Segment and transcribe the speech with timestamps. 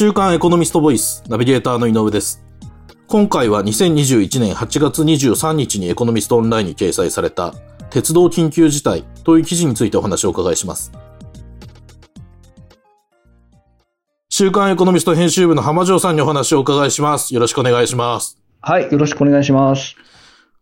[0.00, 2.42] 週刊エコノミストボイス、ナビゲーターの井上です。
[3.06, 7.52] 今回は2021年8月23日にエコノミストオンラインに掲載された、
[7.90, 10.90] 鉄道緊急事態という記事についてお話をお伺いします。
[14.30, 17.34] 週刊エコノミスト編集部の浜城さんにお話をお伺いします。
[17.34, 18.40] よろしくお願いします。
[18.62, 19.96] はい、よろしくお願いします。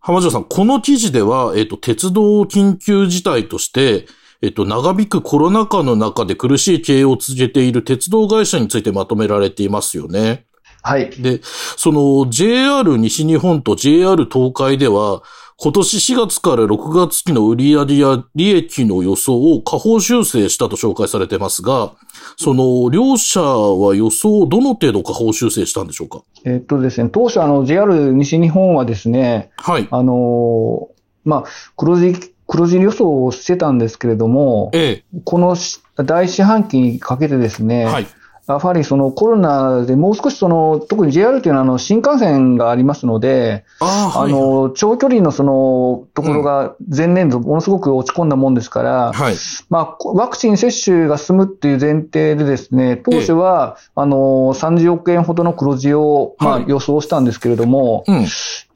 [0.01, 4.07] 浜城さん、この記事では、えっ、と、鉄道緊急事態として、
[4.41, 10.47] えっと、長引くコロナ禍の中で苦しい経営を続けている鉄道会社についてまとめられていますよね。
[10.83, 11.11] はい。
[11.11, 15.23] で、その JR 西日本と JR 東海では、
[15.61, 21.95] 今年4月から6月期の売上や利益の予想を下方修正したと紹介されてますが、
[22.37, 26.23] その両社は予想をどの程度下方修正したんでしょうか？
[26.45, 29.89] えっとですね、当初あの JR 西日本はですね、はい。
[29.91, 31.45] あのーまあ、
[31.77, 32.15] 黒字、
[32.49, 37.67] 黒字予想をしてたんですけれども、えこのし第四半期にかけてですえ。
[37.67, 38.07] ね、はい。
[38.49, 44.33] やはりそのコロナでもう少しその、特に JR というのはあの新幹線がありますので、ああ、はい。
[44.33, 49.35] あの、長距離のそのところが前年度ものすごく落ち込んだもんですから、はい。
[49.69, 58.27] まあ、ワクチン接種が進むっていう前提でですね、当初は、あの、30億円ほどの黒字を、まあはい、予想したんですけれども、うん。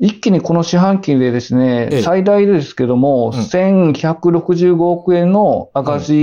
[0.02, 6.16] 一気にこの四半期でですええね、最大でですけども、うん1165億円の赤字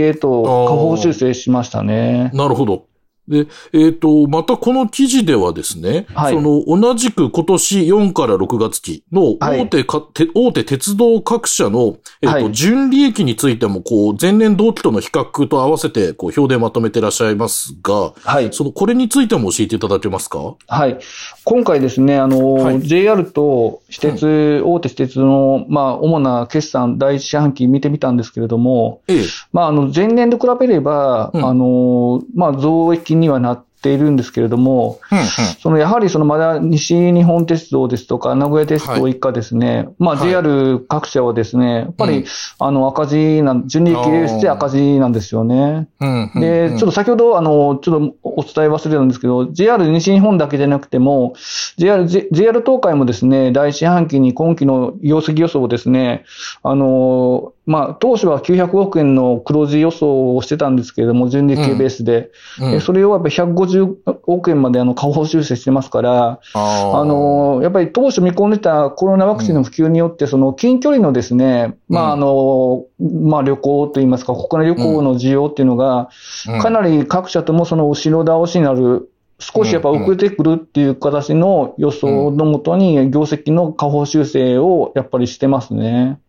[0.00, 2.30] へと下方修正しましたね。
[2.32, 2.86] なるほど。
[3.28, 6.34] で、えっ、と、またこの記事ではですね、はい。
[6.34, 9.60] その同じく今年4から6月期のはい。
[9.60, 12.52] 大手か、て大手鉄道各社の、えっ、と、はい。
[12.52, 18.52] 純利益についても、こう、前年同期との比較と合わせて、こう、表でまとめてらっしゃいますが、はい。
[18.52, 20.56] その、これについても教えていただけますか？
[20.66, 20.98] はい。
[21.44, 22.80] 今回ですね、あの、はい。
[22.80, 29.24] JR と私鉄、大手私鉄の、まあ、主な決算第一四半期見てみたんですけれども、ええ。
[29.52, 31.44] まあ、あの、前年と比べれば、うん。
[31.44, 35.24] あの、まあ、増益にはなっているんですけれども、うん、うん。
[35.60, 40.28] その、やはりその、まだ西日本鉄道ですとか、名古屋鉄道以下ですね、まあ、はい。
[40.28, 42.24] JR 各社はですね、やっぱり、うん。
[42.58, 45.88] あの、赤字なん、純利益ベースで赤字なんですよね。
[46.34, 51.34] で、ちょっと先ほど、あの、ちょっとお伝え忘れたんですけど、JR 西日本だけじゃなくても、
[51.76, 56.24] JR、JR 東海もですね、第一四半期に今期の業績予想をですね、
[56.62, 63.96] あの、まあ、当初は900億円の黒字予想をしてたんですけれども、純利益ベースで、うん、えそれをやっぱり150
[64.26, 76.08] 億円まであの下方修正してますから、あの、やっぱり当初見込んでたコロナワクチンの普及によって、その近距離のですね、まあ、あの、まあ、旅行といいますか、国内旅行の需要っていうのが、
[76.48, 76.60] うん。
[76.60, 79.10] かなり各社ともその後ろ倒しになる、
[79.40, 86.20] 少しやっぱ遅れてくるっていう形の予想のもとに、業績の下方修正をやっぱりしてますね。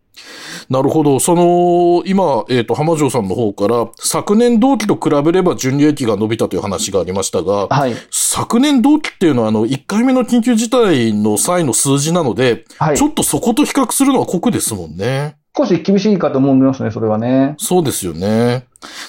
[0.70, 1.18] なるほど。
[1.18, 7.94] その、今、えっ、と、浜城さんの方から、昨年同期と比べれば純利益が伸びたという話がありましたが、はい。
[8.10, 13.08] 昨年同期っていうのは、あの、1回目の緊急事態の際の数字なので、はいちょ。
[13.08, 15.36] っとそこと比較するのは酷ですもんね。
[15.56, 17.56] 少し厳しいかと思いますね、それはね。
[17.58, 18.66] そうですよね。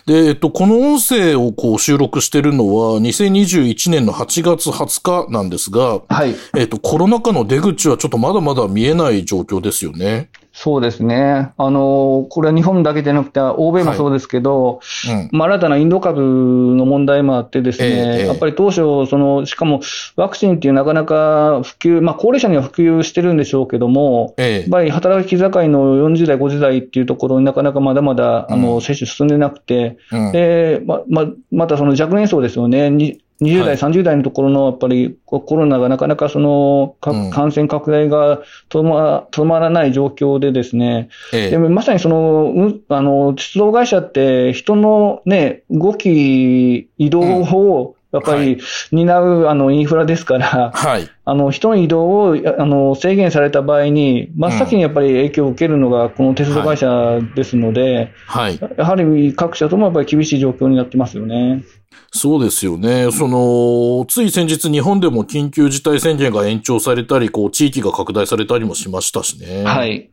[0.08, 6.34] で、えっと、この音声をこう収録してるのは、2021年の8月20日なんですが、はい。
[6.58, 10.30] えっと、コロナ禍の出口はちょっとまだまだ見えない状況ですよね。
[10.62, 11.53] そうですね。
[11.56, 15.30] あの、これは日本だけでなくて、欧米もそうですけど、うん。
[15.31, 16.22] まあ、新たなインド株
[16.75, 19.80] の問題もあってですね、えやっぱり当初、その、しかも
[20.18, 24.70] ワクチンっていうなかなか普及、まあ、高齢者には普及してるんでしょうけども、ええやっ。
[24.70, 30.31] ぱり働き盛りの40代、50代っていうところになかなかまだまだ、あうんの、接種進んでなくて、うん。
[30.34, 32.90] で、ま、ま、またその若年層ですよね。
[33.41, 33.77] に20代、はい。
[33.77, 41.49] 30代のところの、やっぱりココロナがなかなかその、感染拡大がとどまとどまらない状況でですね、ええ。
[41.51, 48.59] でもまさにその、うんあの、鉄道会社って人のね、動き、移動を、やっぱはり
[48.92, 51.08] 担う、あの、インフラですから、はい。
[51.25, 58.59] あの、人の移動を、あの、制限された場合に、真っ先にやっぱり影響を受けるのが、この鉄道会社ですので、はい。
[58.78, 61.64] やはり各社ともやっぱり厳しい状況になってますよね。
[62.11, 63.11] そうですよね。
[63.11, 69.64] その、つい先日日本でも緊急事態宣言が延長されたり、こう、地域が拡大されたりもしましたしね。
[69.64, 70.09] はい。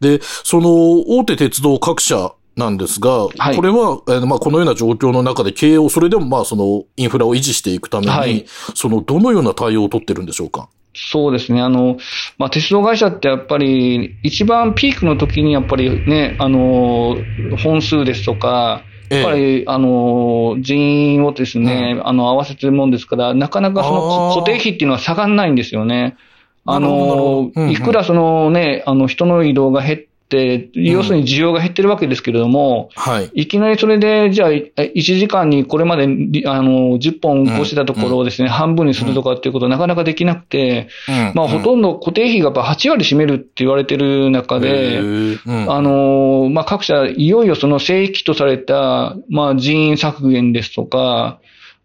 [0.00, 0.70] で、その、
[1.16, 3.56] 大手鉄道各社なんですが、はい。
[3.56, 8.44] これは、えーまあ、このような状況の中で経営を、それでもまあ、その、インフラを維持していくために、はい。
[8.74, 10.68] その、どのような対応を取ってるんでしょうか？
[10.94, 11.62] そうですね。
[11.62, 11.96] あの、
[12.36, 17.16] まあ、鉄道会社ってやっぱり、一番ピークの時にやっぱりね、あの、
[17.62, 19.20] 本数ですとか、ええ。
[19.22, 26.16] やっぱり、あの、人員をですね、あの、合わせてるもんですから、なかなかその固定費っていうのは下がんないんですよね。
[26.64, 30.11] あのどうんうん、いくらそのね、あの、人の移動が減っって、
[30.74, 33.30] 要するに需要が減ってるわけですけれども、はい。
[33.34, 40.88] いきなりそれで、じゃあ、1時間にこれまでりあの10本越してたところをですね、半分にするとかっていうことはなかなかできなくて、
[41.34, 45.00] まあ、ほとんど固定費がやっぱ8割占めるって言われてる中で、
[45.46, 51.40] あの、まあ、各社、いよいよその正規とされた、まあ、人員削減ですとか、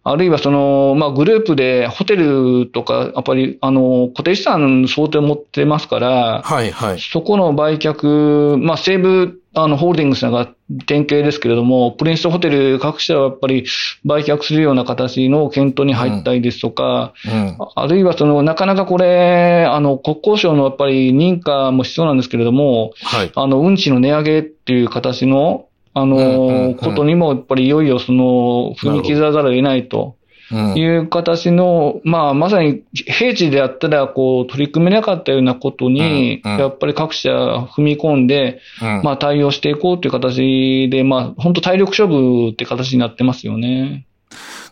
[0.09, 7.00] あるいはその、まあ、グループでホテルとか、やっぱり、あの、固定資産想定を持ってますから、はいはい。
[7.00, 10.50] そこの売却、まあ、西武、あの、ホールディングスが
[10.86, 13.65] 典型ですけれども、プリンストホテル各社はやっぱり
[14.06, 17.57] 売却するような形の検討に入ったりですとか、うん。
[17.75, 23.31] あるいはその、なかなかこれ、あの、国交省のやっぱり認可も必要なんですけれども、はい。
[23.36, 30.16] あの、運賃の値上げっていう形の、あの、うんうんうんことにも、やっぱりいよいよその、踏み切らざるを得ないと。
[30.51, 30.78] うん。
[30.78, 36.60] いう形の、まあ、まさに平地であったら、こう、取り組めなかったようなことに、うんうん。
[36.60, 39.01] やっぱり各社踏み込んで、うん。
[39.04, 44.06] まあ、対応していこうという形で、まあ、本当体力勝負って形になってますよね。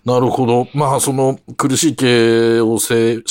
[0.06, 0.68] なるほど。
[0.75, 3.24] まあ、その苦しい経営を強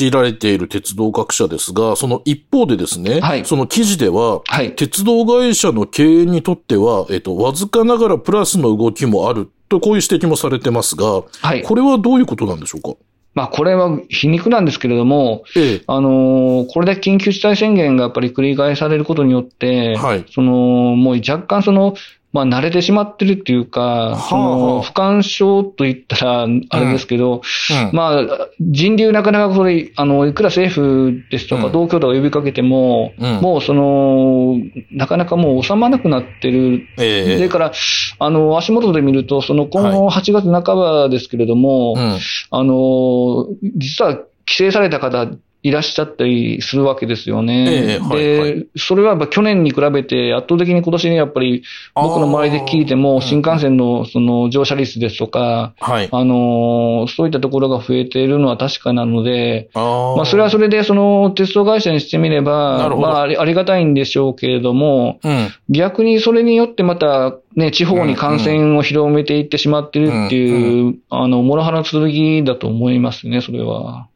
[0.00, 4.74] いられている鉄道各社ですが、その一方でですね、はいその記事では、はい。
[4.74, 11.62] 鉄道会社の経営にとっては、えっと、わずかながらプラスの動きもあると、こういう指摘もされてますが、はい。
[11.62, 12.96] これはどういうことなんでしょうか？
[13.34, 15.82] まあ、これは皮肉なんですけれども、ええ。
[15.86, 20.52] あのーこれだけ緊急事態宣言がやっぱり繰り返されることによって、はいその、
[20.96, 21.94] もう若干その、
[22.32, 24.82] まあ、慣れてしまってるっていうか、その、あ。
[24.82, 27.96] 不干渉と言ったら、あれですけど、うん。
[27.96, 31.72] まあ、人流なかなかそれ、あの、いくら政府ですとか、うん。
[31.72, 33.40] 同居とか呼びかけても、うん。
[33.42, 34.56] もうその、
[34.90, 36.86] なかなかもう収まらなくなってる。
[36.98, 37.36] ええ。
[37.36, 37.72] それから、
[38.18, 42.18] あの、足元で見ると、その今後8月半ばですけれども、うん。
[42.50, 43.46] あの、
[43.76, 45.26] 実は規制された方
[45.62, 47.66] いらっしゃったりするわけですよね。
[47.68, 51.62] ええはいで、はいそれはやっぱ去年に比べて圧倒的に今年やっぱり
[51.94, 56.08] 僕の周りで聞いてあも、ー新幹線のその乗車率ですとか、はい。
[56.10, 65.48] あの、そういったところが増えているのは確かなので、あまあそれはそれでその鉄道会社にしてみれなば、まあありがたいんでしょうけれども、うん。
[65.68, 74.08] 逆にそれによってまたね、地方に感染を広めていってしまっているっていう、うあの、諸刃の剣だと思いますね、それは。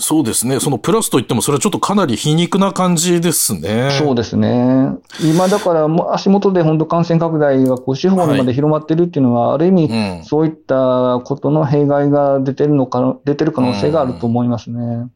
[0.00, 0.60] そうですね。
[0.60, 3.90] そのプラスといっても、それはちょっとかなり皮肉な感じですね。
[3.98, 4.92] そうですね。
[5.20, 10.24] 今だから足元で本当感染拡大がこう地方にまで広まってるっていうのは、ある意味、うん。
[10.24, 15.08] そういったことの弊害が出てるのか、出てる可能性があると思いますね。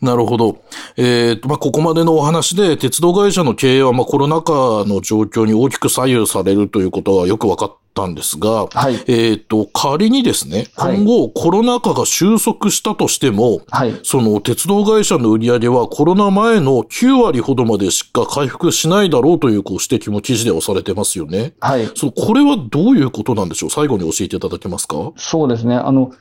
[0.00, 0.58] なるほど。
[0.96, 4.52] えっ、と、まあ、ここまでのお話で、鉄道会社の経営は、まあ、コロナ禍
[4.86, 9.02] の状況に大きく左右されるということはよく分かったんですが、はい。
[9.06, 14.00] えっ、と、仮にですね、はい今後コロナ禍が収束したとしても、はい。
[14.02, 21.54] その鉄道会社の売り上げはコロナ前の9割ほどまでしか回復しないだろうというこう指摘も記事ではされてますよね。
[21.60, 21.90] はい。
[21.94, 23.70] その、これはどういうことなんでしょう？
[23.70, 25.12] 最後に教えていただけますか？
[25.16, 25.74] そうですね。
[25.74, 26.12] あの、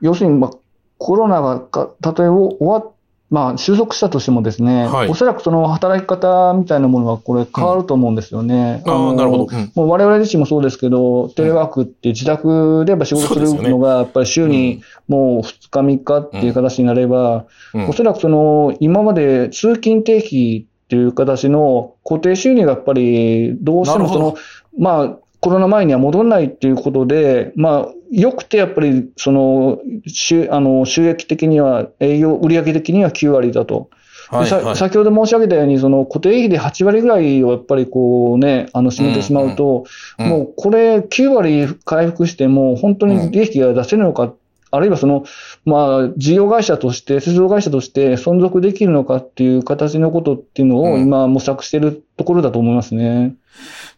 [0.00, 0.50] 要するに、まあ、
[0.98, 2.92] コロナがか、たとえ終わっ
[3.28, 5.08] まあ、収束したとしてもですね、はい。
[5.08, 8.82] おそらくその働き方みたいなものはこれ変わると思うんですよね。
[8.86, 9.48] ああ、のなるほど。
[9.50, 9.72] うん。
[9.74, 17.88] もう我々自身もそうですけど、テレワークって自宅でやっぱ仕事するのが、やっぱり週にもう2日3日っていう形になれば、うん。
[17.88, 24.36] おそらくその、今まで通勤定期っていう形の固定収入がやっぱり、どうしてもその、
[24.78, 33.90] まあ、コロナ前には戻らないっていうことで、まあ、よくてやっぱり、その、収あの収益的には、営業売上的には9割だと。
[34.28, 34.76] はいはい。
[34.76, 39.84] 先ほど申し上げたように、その固定費で8割ぐらいをやっぱりこうね、あの、占めてしまうと、
[40.18, 44.32] うんもうこれ9割回復しても、本当に利益が出せるのか、
[44.76, 45.24] あるいはその、
[45.64, 53.34] まあ、事業会社として、鉄道会社として存続できるのかっていう形のことっていうのをうん今模索しているところだと思いますね。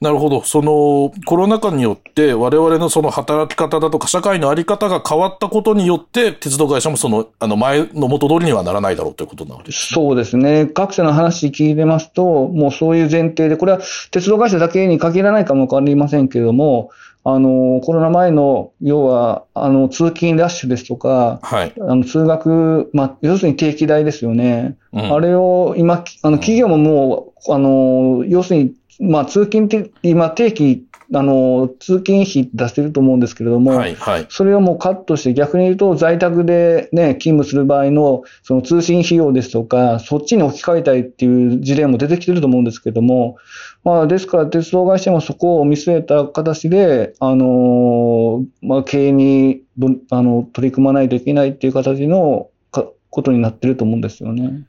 [0.01, 0.43] なるほど。
[0.43, 9.95] その、コロナ禍によって、我々のその働き方だとか、社会のあり方が変わったことによって、鉄道会社もその、あの、前の元通りにはならないだろうということなわけです。
[9.95, 10.67] そうですね。
[10.67, 13.81] 各社の話聞いてますと、もうそういう前提で、これは
[14.13, 16.91] 鉄道会社だけに限らないかもわかりませんけれども、
[17.31, 21.75] あの、コロナ前の、要は、あの、通勤ラッシュですとか、はい。
[21.79, 24.79] あの通学、まあ、要するに定期代ですよね。
[24.95, 34.27] うんあれを今、あの企業ももう、あの、要するに、まあ、通勤って、今、定期、あの、通勤費出してると思うんですけれども、はい、はい。
[34.31, 43.37] それをもうカットして、逆に言うと、在宅でね、勤務する場合の、その通信費用ですとか、そっちに置き換えたいっていう事例も出てきてると思うんですけども、
[43.85, 54.65] まあ、ですから、鉄道会社もそこを見据えた形で、あの、まあ、経営にどあの取り組まないといけないっていう形のかことになってると思うんですよね。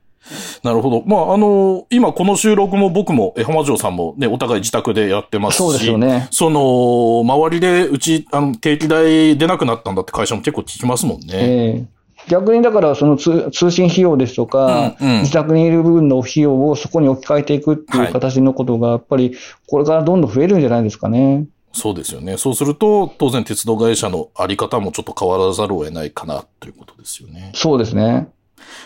[0.64, 1.04] なるほど。
[1.06, 5.58] まあ、あの、今この収録も僕も、え、浜城さんもね、お互い自宅でやってますし。
[5.58, 6.28] そうですよね。
[6.32, 11.28] その、周りで、うち、あの、定期代出なくなったんだって会社も結構聞きますもんね。
[11.34, 19.36] ええ逆にだから、その通通信費用ですとか、うんうん自宅にいる部分の費用をそこに置き換えていくっていう形のことが、やっぱり
[19.68, 21.46] これからどんどん増えるんじゃないですかね。
[21.72, 22.38] そうですよね。
[22.38, 27.52] そうすると、当然鉄道会社のあり方もちょっと変わらざるを得ないかな、ということですよね。
[27.54, 28.30] そうですね。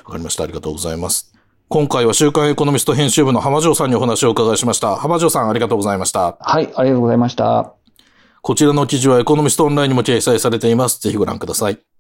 [0.06, 0.44] わかりました。
[0.44, 1.34] ありがとうございます。
[1.70, 4.96] 今回は週刊エコノミスト編集部の浜城さんにお話をお伺いしました。
[4.96, 6.38] 浜城さんありがとうございました。
[6.40, 7.74] はい、ありがとうございました。
[8.42, 11.00] こちらの記事はエコノミストオンラインにも掲載されています。
[11.00, 11.93] ぜひご覧ください。